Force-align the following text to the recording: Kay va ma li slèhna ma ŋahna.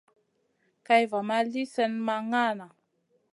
Kay 0.87 1.03
va 1.11 1.19
ma 1.27 1.37
li 1.51 1.63
slèhna 1.73 2.01
ma 2.07 2.15
ŋahna. 2.29 2.67